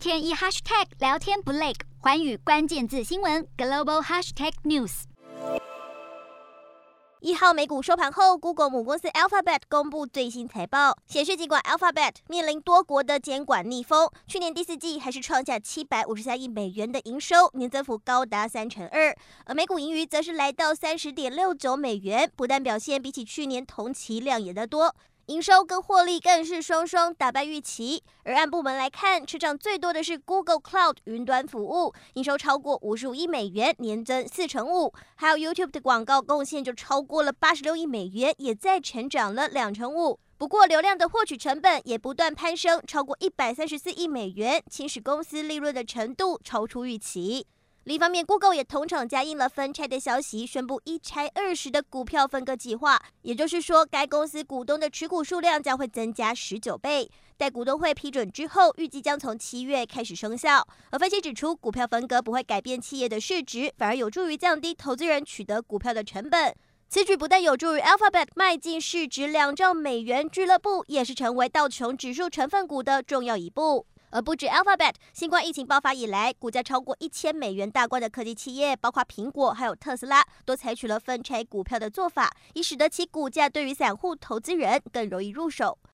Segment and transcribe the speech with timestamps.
[0.00, 5.02] 天一 hashtag 聊天不累，寰宇关键字新闻 global hashtag news。
[7.20, 19.14] 一号美股收盘后，Google 母公司 Alphabet 公布最新财报，显示尽管 Alphabet 面临多国的监管逆风，去年第四季还是创下七百五十三亿美元的营收，年增幅高达三成二，
[19.44, 24.96] 而每股盈余则是来到三十点六九美元，不但表现比起去年同期亮眼得多。
[25.30, 40.18] 营收跟获利更是双双打败预期，而按部门来看，成长最多的是 Google Cloud 云端服务，营收超过五十五亿美元，年增四成五；还有 YouTube 的广告贡献就超过了八十六亿美元，也再成长了两成五。
[40.36, 47.46] 不过，流量的获取成本也不断攀升，超过一百三十四亿美元，侵蚀公司利润的程度超出预期。
[47.84, 53.00] 另一方面，Google 也同场加印了分拆的消息，宣布一拆二十的股票分割计划。
[53.22, 57.10] 也就是说，该公司股东的持股数量将会增加十九倍。
[57.38, 60.62] 待股东会批准之后，预计将从七月开始生效。
[60.90, 66.54] 而分析指出，股票分割不会改变企业的市值，反而有助于降低投资人取得股票的成本。
[66.90, 73.86] 此举不但有助于 Alphabet 迈进市值两兆美元俱乐部，也是成为道琼指数成分股的重要一步。
[74.10, 85.78] 而不止 Alphabet，新冠疫情爆发以来，股价超过一千美元大关的科技企业，包括苹果还有特斯拉，都采取了分拆股票的做法，以使得其股价对于散户投资人更容易入手。